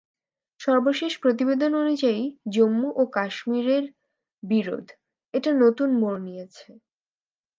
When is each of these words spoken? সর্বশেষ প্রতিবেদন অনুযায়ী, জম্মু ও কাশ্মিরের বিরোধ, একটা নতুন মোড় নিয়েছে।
সর্বশেষ 0.59 1.13
প্রতিবেদন 1.17 1.71
অনুযায়ী, 1.75 2.21
জম্মু 2.53 2.89
ও 2.95 3.03
কাশ্মিরের 3.15 3.83
বিরোধ, 4.43 4.85
একটা 5.33 5.51
নতুন 5.63 5.89
মোড় 5.93 6.19
নিয়েছে। 6.21 6.69